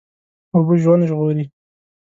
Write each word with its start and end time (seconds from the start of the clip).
اوبه 0.53 0.73
ژوند 0.81 1.03
ژغوري. 1.09 1.45